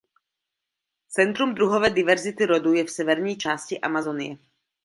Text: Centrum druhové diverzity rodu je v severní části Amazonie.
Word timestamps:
Centrum 1.09 1.53
druhové 1.55 1.89
diverzity 1.89 2.45
rodu 2.45 2.73
je 2.73 2.83
v 2.83 2.89
severní 2.91 3.37
části 3.37 3.79
Amazonie. 3.81 4.37